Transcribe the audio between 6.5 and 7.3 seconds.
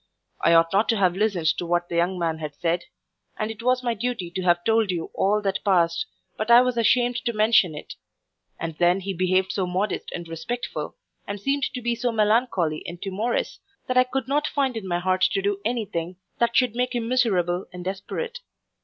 was ashamed